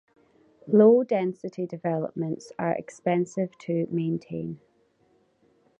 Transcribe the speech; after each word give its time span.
Low 0.67 1.03
density 1.03 1.67
developments 1.67 2.51
are 2.57 2.71
expensive 2.71 3.55
to 3.59 3.85
maintain. 3.91 4.59